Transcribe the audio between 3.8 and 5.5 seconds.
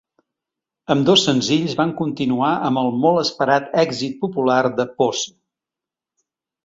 èxit popular de Posse.